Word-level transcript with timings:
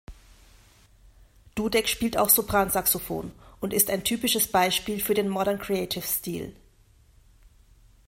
Dudek 1.53 1.87
spielt 1.87 2.17
auch 2.17 2.29
Sopransaxophon 2.29 3.31
und 3.59 3.71
ist 3.71 3.91
ein 3.91 4.03
typisches 4.03 4.47
Beispiel 4.51 4.99
für 4.99 5.13
den 5.13 5.29
Modern 5.29 5.59
Creative 5.59 6.03
Stil. 6.07 6.55